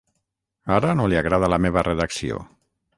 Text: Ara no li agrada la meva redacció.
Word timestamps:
Ara 0.77 0.95
no 1.01 1.05
li 1.13 1.21
agrada 1.21 1.53
la 1.57 1.63
meva 1.67 1.87
redacció. 1.93 2.45